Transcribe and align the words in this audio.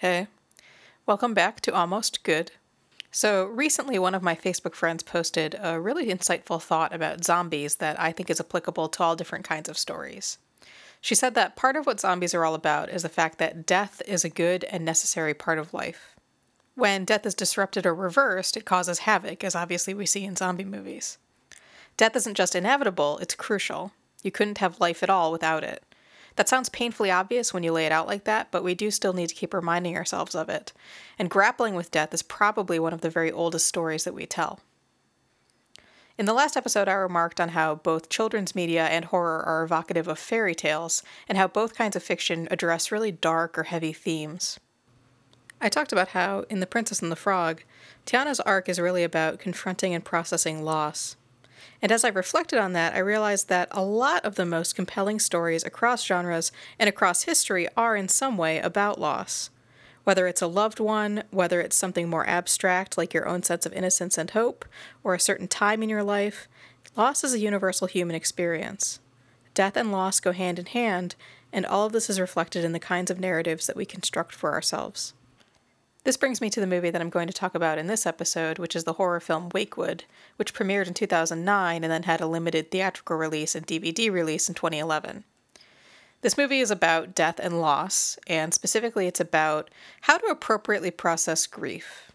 Hey, 0.00 0.28
welcome 1.04 1.34
back 1.34 1.60
to 1.60 1.74
Almost 1.74 2.24
Good. 2.24 2.52
So, 3.10 3.44
recently, 3.44 3.98
one 3.98 4.14
of 4.14 4.22
my 4.22 4.34
Facebook 4.34 4.74
friends 4.74 5.02
posted 5.02 5.54
a 5.60 5.78
really 5.78 6.06
insightful 6.06 6.58
thought 6.58 6.94
about 6.94 7.22
zombies 7.22 7.74
that 7.74 8.00
I 8.00 8.10
think 8.10 8.30
is 8.30 8.40
applicable 8.40 8.88
to 8.88 9.02
all 9.02 9.14
different 9.14 9.44
kinds 9.44 9.68
of 9.68 9.76
stories. 9.76 10.38
She 11.02 11.14
said 11.14 11.34
that 11.34 11.54
part 11.54 11.76
of 11.76 11.84
what 11.84 12.00
zombies 12.00 12.32
are 12.32 12.46
all 12.46 12.54
about 12.54 12.88
is 12.88 13.02
the 13.02 13.10
fact 13.10 13.36
that 13.40 13.66
death 13.66 14.00
is 14.06 14.24
a 14.24 14.30
good 14.30 14.64
and 14.64 14.86
necessary 14.86 15.34
part 15.34 15.58
of 15.58 15.74
life. 15.74 16.16
When 16.74 17.04
death 17.04 17.26
is 17.26 17.34
disrupted 17.34 17.84
or 17.84 17.94
reversed, 17.94 18.56
it 18.56 18.64
causes 18.64 19.00
havoc, 19.00 19.44
as 19.44 19.54
obviously 19.54 19.92
we 19.92 20.06
see 20.06 20.24
in 20.24 20.34
zombie 20.34 20.64
movies. 20.64 21.18
Death 21.98 22.16
isn't 22.16 22.38
just 22.38 22.56
inevitable, 22.56 23.18
it's 23.18 23.34
crucial. 23.34 23.92
You 24.22 24.30
couldn't 24.30 24.56
have 24.64 24.80
life 24.80 25.02
at 25.02 25.10
all 25.10 25.30
without 25.30 25.62
it. 25.62 25.84
That 26.36 26.48
sounds 26.48 26.68
painfully 26.68 27.10
obvious 27.10 27.52
when 27.52 27.62
you 27.62 27.72
lay 27.72 27.86
it 27.86 27.92
out 27.92 28.06
like 28.06 28.24
that, 28.24 28.50
but 28.50 28.64
we 28.64 28.74
do 28.74 28.90
still 28.90 29.12
need 29.12 29.28
to 29.28 29.34
keep 29.34 29.52
reminding 29.52 29.96
ourselves 29.96 30.34
of 30.34 30.48
it. 30.48 30.72
And 31.18 31.30
grappling 31.30 31.74
with 31.74 31.90
death 31.90 32.14
is 32.14 32.22
probably 32.22 32.78
one 32.78 32.92
of 32.92 33.00
the 33.00 33.10
very 33.10 33.30
oldest 33.30 33.66
stories 33.66 34.04
that 34.04 34.14
we 34.14 34.26
tell. 34.26 34.60
In 36.18 36.26
the 36.26 36.34
last 36.34 36.56
episode, 36.56 36.86
I 36.86 36.92
remarked 36.92 37.40
on 37.40 37.50
how 37.50 37.76
both 37.76 38.10
children's 38.10 38.54
media 38.54 38.84
and 38.84 39.06
horror 39.06 39.42
are 39.42 39.62
evocative 39.62 40.06
of 40.06 40.18
fairy 40.18 40.54
tales, 40.54 41.02
and 41.26 41.38
how 41.38 41.48
both 41.48 41.74
kinds 41.74 41.96
of 41.96 42.02
fiction 42.02 42.46
address 42.50 42.92
really 42.92 43.10
dark 43.10 43.56
or 43.56 43.62
heavy 43.62 43.94
themes. 43.94 44.60
I 45.62 45.68
talked 45.68 45.92
about 45.92 46.08
how, 46.08 46.44
in 46.50 46.60
The 46.60 46.66
Princess 46.66 47.00
and 47.00 47.10
the 47.10 47.16
Frog, 47.16 47.62
Tiana's 48.06 48.40
arc 48.40 48.68
is 48.68 48.78
really 48.78 49.02
about 49.02 49.38
confronting 49.38 49.94
and 49.94 50.04
processing 50.04 50.62
loss. 50.62 51.16
And 51.82 51.90
as 51.92 52.04
I 52.04 52.08
reflected 52.08 52.58
on 52.58 52.72
that, 52.72 52.94
I 52.94 52.98
realized 52.98 53.48
that 53.48 53.68
a 53.70 53.82
lot 53.82 54.24
of 54.24 54.34
the 54.34 54.46
most 54.46 54.74
compelling 54.74 55.18
stories 55.18 55.64
across 55.64 56.04
genres 56.04 56.52
and 56.78 56.88
across 56.88 57.22
history 57.22 57.68
are 57.76 57.96
in 57.96 58.08
some 58.08 58.36
way 58.36 58.58
about 58.58 59.00
loss. 59.00 59.50
Whether 60.04 60.26
it's 60.26 60.42
a 60.42 60.46
loved 60.46 60.80
one, 60.80 61.24
whether 61.30 61.60
it's 61.60 61.76
something 61.76 62.08
more 62.08 62.26
abstract 62.28 62.96
like 62.96 63.14
your 63.14 63.28
own 63.28 63.42
sense 63.42 63.66
of 63.66 63.72
innocence 63.72 64.16
and 64.18 64.30
hope, 64.30 64.64
or 65.04 65.14
a 65.14 65.20
certain 65.20 65.48
time 65.48 65.82
in 65.82 65.88
your 65.88 66.02
life, 66.02 66.48
loss 66.96 67.22
is 67.22 67.34
a 67.34 67.38
universal 67.38 67.86
human 67.86 68.16
experience. 68.16 68.98
Death 69.54 69.76
and 69.76 69.92
loss 69.92 70.20
go 70.20 70.32
hand 70.32 70.58
in 70.58 70.66
hand, 70.66 71.16
and 71.52 71.66
all 71.66 71.86
of 71.86 71.92
this 71.92 72.08
is 72.08 72.20
reflected 72.20 72.64
in 72.64 72.72
the 72.72 72.78
kinds 72.78 73.10
of 73.10 73.20
narratives 73.20 73.66
that 73.66 73.76
we 73.76 73.84
construct 73.84 74.34
for 74.34 74.52
ourselves. 74.52 75.14
This 76.02 76.16
brings 76.16 76.40
me 76.40 76.48
to 76.50 76.60
the 76.60 76.66
movie 76.66 76.88
that 76.88 77.00
I'm 77.02 77.10
going 77.10 77.26
to 77.26 77.32
talk 77.32 77.54
about 77.54 77.76
in 77.76 77.86
this 77.86 78.06
episode, 78.06 78.58
which 78.58 78.74
is 78.74 78.84
the 78.84 78.94
horror 78.94 79.20
film 79.20 79.50
Wake 79.52 79.76
Wood, 79.76 80.04
which 80.36 80.54
premiered 80.54 80.86
in 80.86 80.94
2009 80.94 81.84
and 81.84 81.92
then 81.92 82.04
had 82.04 82.22
a 82.22 82.26
limited 82.26 82.70
theatrical 82.70 83.16
release 83.16 83.54
and 83.54 83.66
DVD 83.66 84.10
release 84.10 84.48
in 84.48 84.54
2011. 84.54 85.24
This 86.22 86.38
movie 86.38 86.60
is 86.60 86.70
about 86.70 87.14
death 87.14 87.38
and 87.38 87.60
loss, 87.60 88.18
and 88.26 88.54
specifically, 88.54 89.06
it's 89.06 89.20
about 89.20 89.70
how 90.02 90.16
to 90.16 90.26
appropriately 90.26 90.90
process 90.90 91.46
grief. 91.46 92.10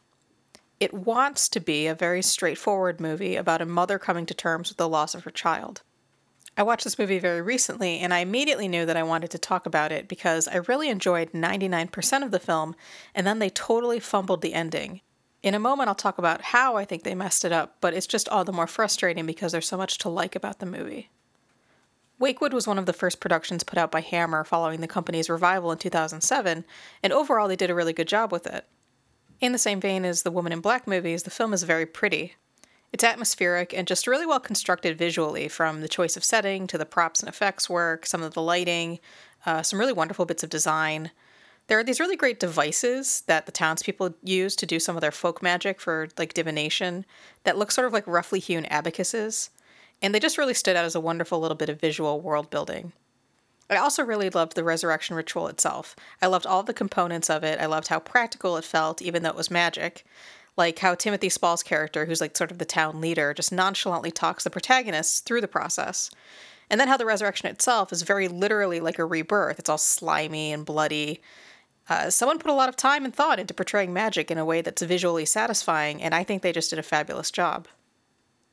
It 0.79 0.93
wants 0.93 1.47
to 1.49 1.59
be 1.59 1.85
a 1.85 1.95
very 1.95 2.21
straightforward 2.21 2.99
movie 2.99 3.35
about 3.35 3.61
a 3.61 3.65
mother 3.65 3.99
coming 3.99 4.25
to 4.25 4.33
terms 4.33 4.69
with 4.69 4.77
the 4.77 4.89
loss 4.89 5.13
of 5.13 5.23
her 5.23 5.31
child. 5.31 5.81
I 6.57 6.63
watched 6.63 6.85
this 6.85 6.97
movie 6.97 7.19
very 7.19 7.41
recently, 7.41 7.99
and 7.99 8.13
I 8.13 8.19
immediately 8.19 8.69
knew 8.69 8.85
that 8.85 8.95
I 8.95 9.03
wanted 9.03 9.29
to 9.31 9.37
talk 9.37 9.65
about 9.65 9.91
it 9.91 10.07
because 10.07 10.47
I 10.47 10.57
really 10.57 10.89
enjoyed 10.89 11.33
99% 11.33 12.23
of 12.23 12.31
the 12.31 12.39
film, 12.39 12.75
and 13.13 13.27
then 13.27 13.39
they 13.39 13.49
totally 13.49 13.99
fumbled 13.99 14.41
the 14.41 14.53
ending. 14.53 15.01
In 15.43 15.53
a 15.53 15.59
moment, 15.59 15.89
I'll 15.89 15.95
talk 15.95 16.17
about 16.17 16.41
how 16.41 16.77
I 16.77 16.85
think 16.85 17.03
they 17.03 17.13
messed 17.13 17.43
it 17.43 17.51
up, 17.51 17.75
but 17.81 17.93
it's 17.93 18.07
just 18.07 18.29
all 18.29 18.45
the 18.45 18.53
more 18.53 18.67
frustrating 18.67 19.25
because 19.25 19.51
there's 19.51 19.67
so 19.67 19.77
much 19.77 19.97
to 19.99 20.09
like 20.09 20.35
about 20.35 20.59
the 20.59 20.65
movie. 20.65 21.09
Wake 22.17 22.39
Wood 22.39 22.53
was 22.53 22.65
one 22.65 22.79
of 22.79 22.85
the 22.85 22.93
first 22.93 23.19
productions 23.19 23.65
put 23.65 23.77
out 23.77 23.91
by 23.91 23.99
Hammer 23.99 24.45
following 24.45 24.79
the 24.79 24.87
company's 24.87 25.29
revival 25.29 25.73
in 25.73 25.77
2007, 25.77 26.63
and 27.03 27.13
overall, 27.13 27.49
they 27.49 27.57
did 27.57 27.69
a 27.69 27.75
really 27.75 27.91
good 27.91 28.07
job 28.07 28.31
with 28.31 28.47
it. 28.47 28.65
In 29.41 29.51
the 29.51 29.57
same 29.57 29.81
vein 29.81 30.05
as 30.05 30.23
the 30.23 30.31
Woman 30.31 30.53
in 30.53 30.61
Black 30.61 30.87
movies, 30.87 31.23
the 31.23 31.29
film 31.29 31.53
is 31.53 31.63
very 31.63 31.85
pretty. 31.85 32.35
It's 32.95 33.03
atmospheric 33.03 33.73
and 33.73 33.85
just 33.85 34.07
really 34.07 34.25
well 34.25 34.39
constructed 34.39 34.97
visually, 34.97 35.49
from 35.49 35.81
the 35.81 35.89
choice 35.89 36.15
of 36.15 36.23
setting 36.23 36.65
to 36.67 36.77
the 36.77 36.85
props 36.85 37.19
and 37.19 37.27
effects 37.27 37.69
work, 37.69 38.05
some 38.05 38.23
of 38.23 38.33
the 38.33 38.41
lighting, 38.41 38.99
uh, 39.45 39.63
some 39.63 39.79
really 39.79 39.91
wonderful 39.91 40.23
bits 40.23 40.43
of 40.43 40.49
design. 40.49 41.11
There 41.67 41.77
are 41.77 41.83
these 41.83 41.99
really 41.99 42.15
great 42.15 42.39
devices 42.39 43.23
that 43.27 43.47
the 43.47 43.51
townspeople 43.51 44.15
use 44.23 44.55
to 44.55 44.65
do 44.65 44.79
some 44.79 44.95
of 44.95 45.01
their 45.01 45.11
folk 45.11 45.43
magic 45.43 45.81
for 45.81 46.07
like 46.17 46.33
divination 46.33 47.05
that 47.43 47.57
look 47.57 47.69
sort 47.69 47.85
of 47.85 47.91
like 47.91 48.07
roughly 48.07 48.39
hewn 48.39 48.65
abacuses, 48.71 49.49
and 50.01 50.15
they 50.15 50.19
just 50.21 50.37
really 50.37 50.53
stood 50.53 50.77
out 50.77 50.85
as 50.85 50.95
a 50.95 51.01
wonderful 51.01 51.41
little 51.41 51.57
bit 51.57 51.67
of 51.67 51.81
visual 51.81 52.21
world 52.21 52.49
building. 52.49 52.93
I 53.69 53.75
also 53.75 54.03
really 54.03 54.29
loved 54.29 54.55
the 54.55 54.63
resurrection 54.63 55.17
ritual 55.17 55.49
itself. 55.49 55.97
I 56.21 56.27
loved 56.27 56.45
all 56.45 56.63
the 56.63 56.73
components 56.73 57.29
of 57.29 57.43
it. 57.43 57.59
I 57.59 57.65
loved 57.65 57.89
how 57.89 57.99
practical 57.99 58.55
it 58.55 58.63
felt, 58.63 59.01
even 59.01 59.21
though 59.23 59.31
it 59.31 59.35
was 59.35 59.51
magic 59.51 60.05
like 60.57 60.79
how 60.79 60.95
Timothy 60.95 61.29
Spall's 61.29 61.63
character, 61.63 62.05
who's 62.05 62.21
like 62.21 62.37
sort 62.37 62.51
of 62.51 62.57
the 62.57 62.65
town 62.65 63.01
leader, 63.01 63.33
just 63.33 63.51
nonchalantly 63.51 64.11
talks 64.11 64.43
the 64.43 64.49
protagonists 64.49 65.19
through 65.19 65.41
the 65.41 65.47
process. 65.47 66.09
And 66.69 66.79
then 66.79 66.87
how 66.87 66.97
the 66.97 67.05
resurrection 67.05 67.47
itself 67.47 67.91
is 67.91 68.01
very 68.01 68.27
literally 68.27 68.79
like 68.79 68.97
a 68.97 69.05
rebirth. 69.05 69.59
It's 69.59 69.69
all 69.69 69.77
slimy 69.77 70.51
and 70.51 70.65
bloody. 70.65 71.21
Uh, 71.87 72.09
someone 72.09 72.39
put 72.39 72.49
a 72.49 72.55
lot 72.55 72.69
of 72.69 72.75
time 72.75 73.05
and 73.05 73.13
thought 73.13 73.39
into 73.39 73.53
portraying 73.53 73.93
magic 73.93 74.31
in 74.31 74.37
a 74.37 74.45
way 74.45 74.61
that's 74.61 74.81
visually 74.81 75.25
satisfying, 75.25 76.01
and 76.01 76.15
I 76.15 76.23
think 76.23 76.41
they 76.41 76.51
just 76.51 76.71
did 76.71 76.79
a 76.79 76.83
fabulous 76.83 77.29
job. 77.29 77.67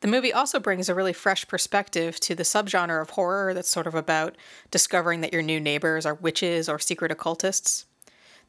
The 0.01 0.09
movie 0.09 0.33
also 0.33 0.59
brings 0.59 0.89
a 0.89 0.95
really 0.95 1.13
fresh 1.13 1.47
perspective 1.47 2.19
to 2.21 2.35
the 2.35 2.43
subgenre 2.43 3.01
of 3.01 3.11
horror 3.11 3.55
that's 3.55 3.71
sort 3.71 3.87
of 3.87 3.95
about 3.95 4.37
discovering 4.71 5.21
that 5.21 5.33
your 5.33 5.43
new 5.43 5.61
neighbors 5.61 6.05
are 6.05 6.15
witches 6.15 6.69
or 6.69 6.79
secret 6.79 7.13
occultists. 7.13 7.87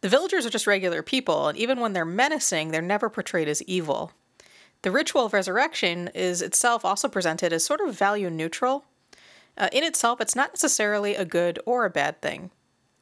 The 0.03 0.09
villagers 0.09 0.45
are 0.45 0.49
just 0.49 0.67
regular 0.67 1.01
people, 1.01 1.47
and 1.47 1.57
even 1.57 1.79
when 1.79 1.93
they're 1.93 2.03
menacing, 2.03 2.71
they're 2.71 2.81
never 2.81 3.09
portrayed 3.09 3.47
as 3.47 3.63
evil. 3.63 4.11
The 4.81 4.91
ritual 4.91 5.23
of 5.23 5.31
resurrection 5.31 6.09
is 6.13 6.41
itself 6.41 6.83
also 6.83 7.07
presented 7.07 7.53
as 7.53 7.63
sort 7.63 7.79
of 7.79 7.95
value 7.95 8.29
neutral. 8.29 8.83
Uh, 9.57 9.69
in 9.71 9.85
itself, 9.85 10.19
it's 10.19 10.35
not 10.35 10.51
necessarily 10.51 11.15
a 11.15 11.23
good 11.23 11.57
or 11.65 11.85
a 11.85 11.89
bad 11.89 12.21
thing. 12.21 12.51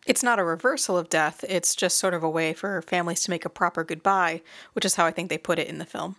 It's 0.06 0.22
not 0.22 0.38
a 0.38 0.44
reversal 0.44 0.96
of 0.96 1.10
death, 1.10 1.44
it's 1.50 1.74
just 1.74 1.98
sort 1.98 2.14
of 2.14 2.22
a 2.22 2.30
way 2.30 2.54
for 2.54 2.84
families 2.84 3.24
to 3.24 3.32
make 3.32 3.46
a 3.46 3.50
proper 3.50 3.84
goodbye, 3.84 4.44
which 4.74 4.86
is 4.86 4.94
how 4.94 5.08
I 5.08 5.12
think 5.12 5.32
they 5.32 5.40
put 5.40 5.58
it 5.58 5.68
in 5.68 5.80
the 5.80 5.86
film. 5.86 6.18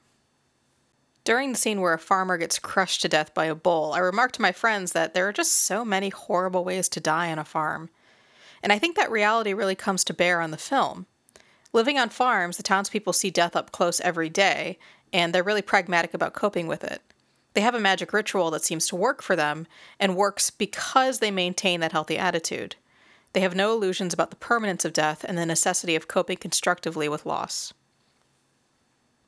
During 1.23 1.53
the 1.53 1.59
scene 1.59 1.81
where 1.81 1.95
a 1.95 1.99
farmer 2.01 2.37
gets 2.39 2.59
crushed 2.59 3.03
to 3.03 3.09
death 3.09 3.35
by 3.35 3.45
a 3.45 3.55
bull, 3.55 3.93
I 3.93 4.01
remarked 4.01 4.35
to 4.35 4.43
my 4.43 4.51
friends 4.51 4.91
that 4.95 5.15
there 5.15 5.29
are 5.29 5.33
just 5.33 5.61
so 5.61 5.85
many 5.85 6.09
horrible 6.09 6.65
ways 6.65 6.89
to 6.89 6.99
die 6.99 7.31
on 7.31 7.39
a 7.39 7.45
farm. 7.45 7.89
And 8.63 8.73
I 8.73 8.79
think 8.79 8.97
that 8.97 9.11
reality 9.11 9.55
really 9.55 9.75
comes 9.75 10.05
to 10.05 10.15
bear 10.15 10.41
on 10.41 10.51
the 10.51 10.57
film. 10.57 11.07
Living 11.73 11.99
on 11.99 12.11
farms, 12.11 12.57
the 12.57 12.63
townspeople 12.63 13.13
see 13.13 13.31
death 13.31 13.57
up 13.57 13.73
close 13.73 14.01
every 14.01 14.29
day, 14.29 14.79
and 15.13 15.35
they're 15.35 15.43
really 15.43 15.63
pragmatic 15.63 16.15
about 16.15 16.35
coping 16.35 16.67
with 16.67 16.85
it. 16.85 17.01
They 17.55 17.61
have 17.61 17.75
a 17.75 17.81
magic 17.81 18.13
ritual 18.13 18.51
that 18.51 18.65
seems 18.65 18.87
to 18.89 18.97
work 18.97 19.23
for 19.23 19.37
them, 19.37 19.67
and 19.99 20.17
works 20.17 20.51
because 20.51 21.19
they 21.19 21.31
maintain 21.31 21.81
that 21.81 21.93
healthy 21.93 22.19
attitude. 22.19 22.77
They 23.33 23.41
have 23.41 23.55
no 23.55 23.73
illusions 23.73 24.13
about 24.13 24.31
the 24.31 24.37
permanence 24.37 24.85
of 24.85 24.93
death 24.93 25.25
and 25.25 25.37
the 25.39 25.47
necessity 25.47 25.97
of 25.97 26.09
coping 26.09 26.37
constructively 26.37 27.09
with 27.09 27.27
loss. 27.27 27.73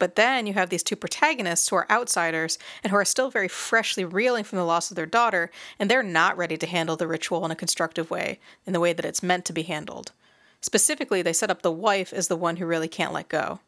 But 0.05 0.17
then 0.17 0.47
you 0.47 0.53
have 0.53 0.69
these 0.69 0.83
two 0.83 0.97
protagonists 0.97 1.67
who 1.67 1.77
are 1.77 1.91
outsiders 1.91 2.59
and 2.83 2.91
who 2.91 2.97
are 2.99 3.07
still 3.07 3.31
very 3.31 3.49
freshly 3.49 4.05
reeling 4.05 4.45
from 4.45 4.59
the 4.59 4.65
loss 4.67 4.91
of 4.91 4.97
their 4.97 5.07
daughter, 5.07 5.51
and 5.79 5.91
they're 5.91 6.03
not 6.03 6.37
ready 6.37 6.59
to 6.59 6.67
handle 6.67 6.95
the 6.95 7.07
ritual 7.07 7.43
in 7.47 7.51
a 7.51 7.57
constructive 7.57 8.11
way, 8.11 8.39
in 8.67 8.75
the 8.75 8.81
way 8.81 8.93
that 8.93 9.07
it's 9.07 9.23
meant 9.23 9.47
to 9.47 9.55
be 9.55 9.63
handled. 9.63 10.13
Specifically, 10.61 11.23
they 11.23 11.33
set 11.33 11.51
up 11.51 11.63
the 11.63 11.73
wife 11.73 12.13
as 12.13 12.29
the 12.29 12.37
one 12.37 12.57
who 12.57 12.67
really 12.67 12.87
can't 12.87 13.15
let 13.15 13.31
go. 13.31 13.61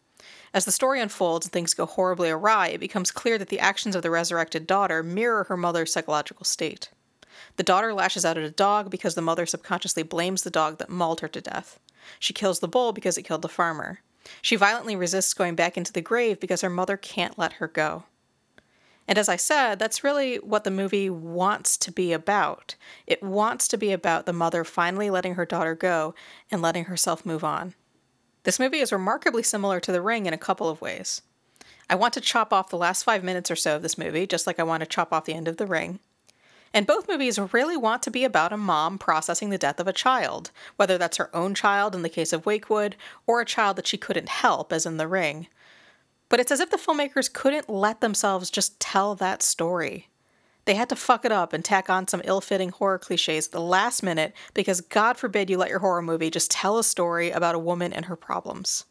As 0.53 0.67
the 0.67 0.73
story 0.73 1.01
unfolds 1.01 1.47
and 1.47 1.55
things 1.55 1.73
go 1.73 1.87
horribly 1.87 2.29
awry, 2.29 2.69
it 2.69 2.81
becomes 2.81 3.11
clear 3.11 3.39
that 3.39 3.49
the 3.49 3.61
actions 3.61 3.97
of 3.97 4.03
the 4.03 4.11
resurrected 4.11 4.67
daughter 4.67 5.03
mirror 5.03 5.45
her 5.45 5.57
mother's 5.57 5.91
psychological 5.91 6.45
state. 6.45 6.91
The 7.57 7.63
daughter 7.63 7.95
lashes 7.95 8.27
out 8.27 8.37
at 8.37 8.45
a 8.45 8.51
dog 8.51 8.91
because 8.91 9.15
the 9.15 9.23
mother 9.23 9.47
subconsciously 9.47 10.03
blames 10.03 10.43
the 10.43 10.51
dog 10.51 10.77
that 10.81 10.91
mauled 10.91 11.23
her 11.23 11.29
to 11.29 11.41
death. 11.41 11.81
She 12.19 12.35
kills 12.35 12.59
the 12.59 12.69
bull 12.69 12.93
because 12.93 13.17
it 13.17 13.23
killed 13.23 13.41
the 13.41 13.49
farmer. 13.49 14.01
She 14.43 14.56
violently 14.56 14.96
resists 14.96 15.34
going 15.34 15.55
back 15.55 15.76
into 15.76 15.93
the 15.93 16.00
grave 16.00 16.40
because 16.40 16.61
her 16.61 16.70
mother 16.70 16.96
can't 16.96 17.38
let 17.38 17.55
her 17.55 17.69
go. 17.69 18.05
And 19.08 19.19
as 19.19 19.28
I 19.28 19.37
said, 19.37 19.78
that's 19.78 20.02
really 20.02 20.37
what 20.37 20.64
the 20.64 20.70
movie 20.70 21.08
wants 21.08 21.76
to 21.78 21.93
be 21.93 22.12
about. 22.12 22.75
It 23.06 23.23
wants 23.23 23.69
to 23.69 23.78
be 23.78 23.93
about 23.93 24.26
the 24.26 24.32
mother 24.32 24.64
finally 24.64 25.11
letting 25.11 25.34
her 25.34 25.46
daughter 25.46 25.75
go 25.75 26.14
and 26.50 26.61
letting 26.61 26.84
herself 26.87 27.25
move 27.25 27.44
on. 27.44 27.75
This 28.43 28.58
movie 28.58 28.81
is 28.81 28.93
remarkably 28.93 29.43
similar 29.43 29.81
to 29.81 29.93
The 29.93 30.02
Ring 30.02 30.26
in 30.26 30.34
a 30.34 30.38
couple 30.38 30.69
of 30.69 30.81
ways. 30.81 31.22
I 31.88 31.94
want 31.94 32.14
to 32.14 32.20
chop 32.20 32.52
off 32.52 32.70
the 32.70 32.76
last 32.76 33.05
five 33.05 33.22
minutes 33.22 33.50
or 33.50 33.56
so 33.56 33.76
of 33.76 33.82
this 33.82 33.99
movie, 33.99 34.26
just 34.26 34.46
like 34.46 34.58
I 34.58 34.64
want 34.64 34.81
to 34.81 34.87
chop 34.87 35.12
off 35.12 35.25
the 35.25 35.34
end 35.34 35.46
of 35.46 35.56
The 35.56 35.67
Ring. 35.67 36.00
And 36.76 36.87
both 36.87 37.08
movies 37.08 37.38
really 37.55 37.78
want 37.78 38.02
to 38.02 38.11
be 38.11 38.23
about 38.23 38.52
a 38.52 38.58
mom 38.58 38.99
processing 38.99 39.49
the 39.49 39.56
death 39.56 39.81
of 39.81 39.88
a 39.88 39.94
child, 39.94 40.50
whether 40.76 40.99
that's 40.99 41.17
her 41.17 41.34
own 41.34 41.55
child 41.55 41.94
in 41.94 42.02
the 42.02 42.11
case 42.11 42.34
of 42.34 42.44
Wake 42.44 42.69
Wood, 42.69 42.96
or 43.26 43.40
a 43.40 43.46
child 43.46 43.76
that 43.76 43.87
she 43.87 43.96
couldn't 43.96 44.28
help, 44.28 44.75
as 44.75 44.84
in 44.84 44.99
The 44.99 45.08
Ring. 45.08 45.46
But 46.28 46.38
it's 46.38 46.52
as 46.52 46.61
if 46.61 46.69
the 46.69 46.76
filmmakers 46.76 47.32
couldn't 47.32 47.70
let 47.70 48.02
themselves 48.02 48.50
just 48.50 48.78
tell 48.78 49.14
that 49.14 49.43
story. 49.43 50.08
They 50.67 50.75
had 50.75 50.90
to 50.90 50.96
fuck 50.96 51.25
it 51.25 51.32
up 51.32 51.55
and 51.55 51.64
tack 51.64 51.88
on 51.88 52.08
some 52.08 52.20
ill 52.25 52.43
fitting 52.43 52.69
horror 52.69 52.99
cliches 52.99 53.46
at 53.46 53.52
the 53.52 53.61
last 53.62 54.02
minute 54.02 54.34
because 54.52 54.82
God 54.82 55.17
forbid 55.17 55.49
you 55.49 55.56
let 55.56 55.70
your 55.70 55.79
horror 55.79 56.02
movie 56.02 56.29
just 56.29 56.50
tell 56.50 56.76
a 56.76 56.84
story 56.84 57.31
about 57.31 57.55
a 57.55 57.58
woman 57.58 57.94
and 57.94 58.05
her 58.05 58.17
problems. 58.17 58.84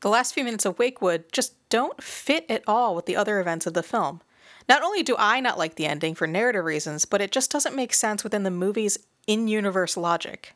The 0.00 0.08
last 0.08 0.34
few 0.34 0.42
minutes 0.42 0.66
of 0.66 0.80
Wake 0.80 1.00
Wood 1.00 1.30
just 1.30 1.54
don't 1.68 2.02
fit 2.02 2.44
at 2.48 2.64
all 2.66 2.96
with 2.96 3.06
the 3.06 3.14
other 3.14 3.38
events 3.38 3.68
of 3.68 3.74
the 3.74 3.84
film. 3.84 4.20
Not 4.68 4.82
only 4.82 5.02
do 5.02 5.16
I 5.18 5.40
not 5.40 5.58
like 5.58 5.76
the 5.76 5.86
ending 5.86 6.14
for 6.14 6.26
narrative 6.26 6.64
reasons, 6.64 7.04
but 7.04 7.20
it 7.20 7.32
just 7.32 7.50
doesn't 7.50 7.76
make 7.76 7.94
sense 7.94 8.22
within 8.22 8.42
the 8.42 8.50
movie's 8.50 8.98
in 9.26 9.48
universe 9.48 9.96
logic. 9.96 10.54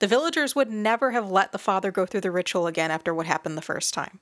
The 0.00 0.06
villagers 0.06 0.56
would 0.56 0.70
never 0.70 1.12
have 1.12 1.30
let 1.30 1.52
the 1.52 1.58
father 1.58 1.92
go 1.92 2.06
through 2.06 2.22
the 2.22 2.30
ritual 2.30 2.66
again 2.66 2.90
after 2.90 3.14
what 3.14 3.26
happened 3.26 3.56
the 3.56 3.62
first 3.62 3.94
time. 3.94 4.18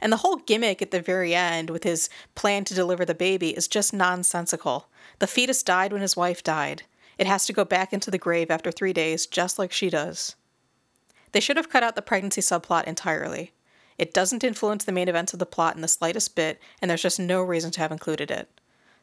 And 0.00 0.12
the 0.12 0.18
whole 0.18 0.36
gimmick 0.36 0.82
at 0.82 0.90
the 0.90 1.00
very 1.00 1.34
end 1.34 1.70
with 1.70 1.84
his 1.84 2.08
plan 2.34 2.64
to 2.64 2.74
deliver 2.74 3.04
the 3.04 3.14
baby 3.14 3.50
is 3.50 3.68
just 3.68 3.92
nonsensical. 3.92 4.88
The 5.18 5.26
fetus 5.26 5.62
died 5.62 5.92
when 5.92 6.02
his 6.02 6.16
wife 6.16 6.42
died. 6.42 6.82
It 7.18 7.26
has 7.26 7.46
to 7.46 7.52
go 7.52 7.64
back 7.64 7.92
into 7.92 8.10
the 8.10 8.18
grave 8.18 8.50
after 8.50 8.70
three 8.70 8.92
days, 8.92 9.26
just 9.26 9.58
like 9.58 9.72
she 9.72 9.88
does. 9.88 10.36
They 11.32 11.40
should 11.40 11.56
have 11.56 11.70
cut 11.70 11.82
out 11.82 11.96
the 11.96 12.02
pregnancy 12.02 12.40
subplot 12.40 12.84
entirely. 12.84 13.52
It 13.98 14.12
doesn't 14.12 14.44
influence 14.44 14.84
the 14.84 14.92
main 14.92 15.08
events 15.08 15.32
of 15.32 15.38
the 15.38 15.46
plot 15.46 15.74
in 15.74 15.82
the 15.82 15.88
slightest 15.88 16.34
bit, 16.34 16.60
and 16.80 16.90
there's 16.90 17.02
just 17.02 17.18
no 17.18 17.42
reason 17.42 17.70
to 17.72 17.80
have 17.80 17.92
included 17.92 18.30
it. 18.30 18.48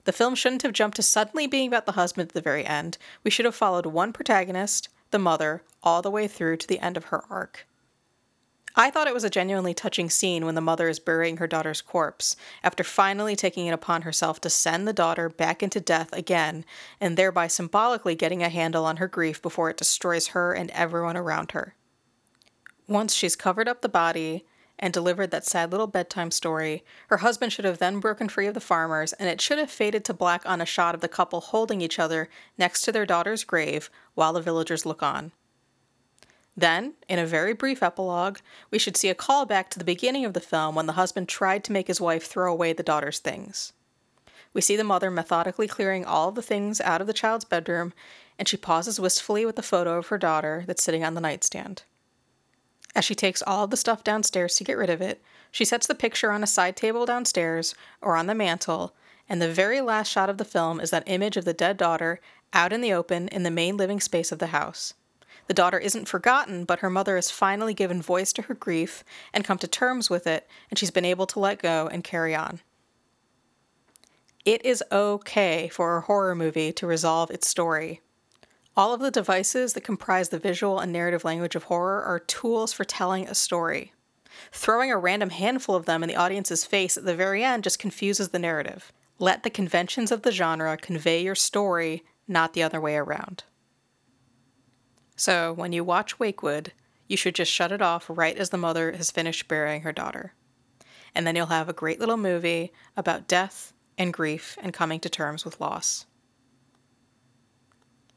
The 0.05 0.11
film 0.11 0.35
shouldn't 0.35 0.63
have 0.63 0.73
jumped 0.73 0.97
to 0.97 1.03
suddenly 1.03 1.47
being 1.47 1.67
about 1.67 1.85
the 1.85 1.93
husband 1.93 2.29
at 2.29 2.33
the 2.33 2.41
very 2.41 2.65
end. 2.65 2.97
We 3.23 3.31
should 3.31 3.45
have 3.45 3.55
followed 3.55 3.85
one 3.85 4.13
protagonist, 4.13 4.89
the 5.11 5.19
mother, 5.19 5.63
all 5.81 6.01
the 6.01 6.11
way 6.11 6.27
through 6.27 6.57
to 6.57 6.67
the 6.67 6.79
end 6.79 6.97
of 6.97 7.05
her 7.05 7.23
arc. 7.29 7.67
I 8.75 8.89
thought 8.89 9.07
it 9.07 9.13
was 9.13 9.23
a 9.23 9.29
genuinely 9.29 9.75
touching 9.75 10.09
scene 10.09 10.45
when 10.45 10.55
the 10.55 10.61
mother 10.61 10.89
is 10.89 10.99
burying 10.99 11.37
her 11.37 11.45
daughter's 11.45 11.81
corpse, 11.81 12.35
after 12.63 12.83
finally 12.83 13.35
taking 13.35 13.67
it 13.67 13.73
upon 13.73 14.01
herself 14.01 14.41
to 14.41 14.49
send 14.49 14.87
the 14.87 14.93
daughter 14.93 15.29
back 15.29 15.61
into 15.61 15.79
death 15.79 16.11
again, 16.11 16.65
and 16.99 17.15
thereby 17.15 17.45
symbolically 17.45 18.15
getting 18.15 18.41
a 18.41 18.49
handle 18.49 18.85
on 18.85 18.97
her 18.97 19.07
grief 19.07 19.41
before 19.43 19.69
it 19.69 19.77
destroys 19.77 20.29
her 20.29 20.53
and 20.53 20.71
everyone 20.71 21.15
around 21.15 21.51
her. 21.51 21.75
Once 22.87 23.13
she's 23.13 23.35
covered 23.35 23.67
up 23.67 23.81
the 23.81 23.89
body 23.89 24.43
and 24.83 24.91
delivered 24.91 25.31
that 25.31 25.45
sad 25.45 25.71
little 25.71 25.87
bedtime 25.87 26.29
story, 26.29 26.83
her 27.07 27.19
husband 27.19 27.53
should 27.53 27.63
have 27.63 27.77
then 27.77 28.01
broken 28.01 28.27
free 28.27 28.47
of 28.47 28.53
the 28.53 28.59
farmers, 28.59 29.13
and 29.13 29.29
it 29.29 29.39
should 29.39 29.57
have 29.57 29.71
faded 29.71 30.03
to 30.03 30.13
black 30.13 30.41
on 30.45 30.59
a 30.59 30.65
shot 30.65 30.93
of 30.93 30.99
the 30.99 31.07
couple 31.07 31.39
holding 31.39 31.79
each 31.79 31.99
other 31.99 32.27
next 32.57 32.81
to 32.81 32.91
their 32.91 33.05
daughter's 33.05 33.45
grave 33.45 33.89
while 34.13 34.33
the 34.33 34.41
villagers 34.41 34.85
look 34.85 35.01
on. 35.01 35.31
Then, 36.57 36.95
in 37.07 37.17
a 37.17 37.25
very 37.25 37.53
brief 37.53 37.81
epilogue, 37.81 38.39
we 38.71 38.77
should 38.77 38.97
see 38.97 39.07
a 39.07 39.15
callback 39.15 39.69
to 39.69 39.79
the 39.79 39.85
beginning 39.85 40.25
of 40.25 40.33
the 40.33 40.41
film 40.41 40.75
when 40.75 40.85
the 40.85 40.93
husband 40.93 41.29
tried 41.29 41.63
to 41.63 41.71
make 41.71 41.87
his 41.87 42.01
wife 42.01 42.25
throw 42.25 42.51
away 42.51 42.73
the 42.73 42.83
daughter's 42.83 43.19
things. 43.19 43.71
We 44.51 44.59
see 44.59 44.75
the 44.75 44.83
mother 44.83 45.09
methodically 45.09 45.69
clearing 45.69 46.03
all 46.03 46.33
the 46.33 46.41
things 46.41 46.81
out 46.81 46.99
of 46.99 47.07
the 47.07 47.13
child's 47.13 47.45
bedroom, 47.45 47.93
and 48.37 48.49
she 48.49 48.57
pauses 48.57 48.99
wistfully 48.99 49.45
with 49.45 49.55
the 49.55 49.63
photo 49.63 49.97
of 49.97 50.07
her 50.07 50.17
daughter 50.17 50.65
that's 50.67 50.83
sitting 50.83 51.05
on 51.05 51.13
the 51.13 51.21
nightstand. 51.21 51.83
As 52.95 53.03
she 53.05 53.15
takes 53.15 53.41
all 53.41 53.67
the 53.67 53.77
stuff 53.77 54.03
downstairs 54.03 54.55
to 54.55 54.63
get 54.63 54.77
rid 54.77 54.89
of 54.89 55.01
it, 55.01 55.21
she 55.51 55.65
sets 55.65 55.87
the 55.87 55.95
picture 55.95 56.31
on 56.31 56.43
a 56.43 56.47
side 56.47 56.75
table 56.75 57.05
downstairs 57.05 57.75
or 58.01 58.15
on 58.15 58.27
the 58.27 58.35
mantel, 58.35 58.93
and 59.27 59.41
the 59.41 59.51
very 59.51 59.81
last 59.81 60.09
shot 60.09 60.29
of 60.29 60.37
the 60.37 60.45
film 60.45 60.79
is 60.79 60.89
that 60.91 61.03
image 61.07 61.37
of 61.37 61.45
the 61.45 61.53
dead 61.53 61.77
daughter 61.77 62.19
out 62.53 62.73
in 62.73 62.81
the 62.81 62.93
open 62.93 63.27
in 63.29 63.43
the 63.43 63.51
main 63.51 63.77
living 63.77 63.99
space 63.99 64.31
of 64.31 64.39
the 64.39 64.47
house. 64.47 64.93
The 65.47 65.53
daughter 65.53 65.77
isn't 65.77 66.07
forgotten, 66.07 66.63
but 66.65 66.79
her 66.79 66.89
mother 66.89 67.15
has 67.15 67.31
finally 67.31 67.73
given 67.73 68.01
voice 68.01 68.31
to 68.33 68.43
her 68.43 68.53
grief 68.53 69.03
and 69.33 69.43
come 69.43 69.57
to 69.57 69.67
terms 69.67 70.09
with 70.09 70.25
it, 70.27 70.47
and 70.69 70.77
she's 70.77 70.91
been 70.91 71.05
able 71.05 71.25
to 71.27 71.39
let 71.39 71.61
go 71.61 71.89
and 71.91 72.03
carry 72.03 72.33
on. 72.33 72.61
It 74.45 74.65
is 74.65 74.83
okay 74.91 75.69
for 75.69 75.97
a 75.97 76.01
horror 76.01 76.35
movie 76.35 76.71
to 76.73 76.87
resolve 76.87 77.31
its 77.31 77.47
story. 77.47 78.01
All 78.75 78.93
of 78.93 79.01
the 79.01 79.11
devices 79.11 79.73
that 79.73 79.83
comprise 79.83 80.29
the 80.29 80.39
visual 80.39 80.79
and 80.79 80.91
narrative 80.91 81.23
language 81.23 81.55
of 81.55 81.65
horror 81.65 82.03
are 82.03 82.19
tools 82.19 82.73
for 82.73 82.83
telling 82.83 83.27
a 83.27 83.35
story. 83.35 83.93
Throwing 84.51 84.91
a 84.91 84.97
random 84.97 85.29
handful 85.29 85.75
of 85.75 85.85
them 85.85 86.01
in 86.01 86.09
the 86.09 86.15
audience's 86.15 86.65
face 86.65 86.97
at 86.97 87.05
the 87.05 87.15
very 87.15 87.43
end 87.43 87.63
just 87.63 87.77
confuses 87.77 88.29
the 88.29 88.39
narrative. 88.39 88.91
Let 89.19 89.43
the 89.43 89.51
conventions 89.51 90.11
of 90.11 90.23
the 90.23 90.31
genre 90.31 90.75
convey 90.75 91.21
your 91.21 91.35
story, 91.35 92.03
not 92.27 92.53
the 92.53 92.63
other 92.63 92.81
way 92.81 92.95
around. 92.95 93.43
So, 95.15 95.53
when 95.53 95.71
you 95.71 95.83
watch 95.83 96.19
Wake 96.19 96.41
Wood, 96.41 96.73
you 97.07 97.15
should 97.15 97.35
just 97.35 97.51
shut 97.51 97.71
it 97.71 97.81
off 97.81 98.05
right 98.09 98.35
as 98.35 98.49
the 98.49 98.57
mother 98.57 98.91
has 98.93 99.11
finished 99.11 99.47
burying 99.47 99.81
her 99.81 99.91
daughter. 99.91 100.33
And 101.13 101.27
then 101.27 101.35
you'll 101.35 101.45
have 101.45 101.69
a 101.69 101.73
great 101.73 101.99
little 101.99 102.17
movie 102.17 102.73
about 102.97 103.27
death 103.27 103.71
and 103.99 104.11
grief 104.11 104.57
and 104.63 104.73
coming 104.73 104.99
to 105.01 105.09
terms 105.09 105.45
with 105.45 105.61
loss. 105.61 106.07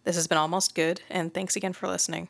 This 0.06 0.14
has 0.14 0.28
been 0.28 0.38
almost 0.38 0.76
good, 0.76 1.02
and 1.10 1.34
thanks 1.34 1.56
again 1.56 1.72
for 1.72 1.88
listening. 1.88 2.28